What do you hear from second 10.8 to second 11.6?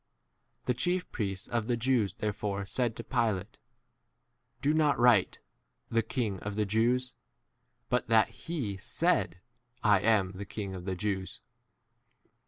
the 22 Jews.